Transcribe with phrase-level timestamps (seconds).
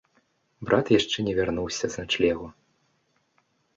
[0.69, 2.47] Брат яшчэ не вярнуўся з начлегу.